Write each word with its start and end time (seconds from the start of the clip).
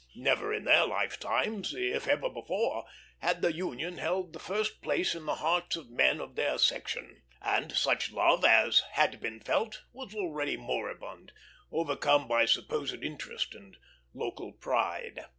Never 0.15 0.51
in 0.51 0.63
their 0.63 0.87
lifetimes, 0.87 1.75
if 1.75 2.07
ever 2.07 2.27
before, 2.27 2.85
had 3.19 3.43
the 3.43 3.53
Union 3.53 3.99
held 3.99 4.33
the 4.33 4.39
first 4.39 4.81
place 4.81 5.13
in 5.13 5.27
the 5.27 5.35
hearts 5.35 5.75
of 5.75 5.91
men 5.91 6.19
of 6.19 6.33
their 6.33 6.57
section; 6.57 7.21
and 7.39 7.71
such 7.73 8.11
love 8.11 8.43
as 8.43 8.79
had 8.93 9.19
been 9.19 9.39
felt 9.39 9.83
was 9.93 10.15
already 10.15 10.57
moribund, 10.57 11.33
overcome 11.71 12.27
by 12.27 12.45
supposed 12.45 13.03
interest 13.03 13.53
and 13.53 13.77
local 14.15 14.53
pride. 14.53 15.23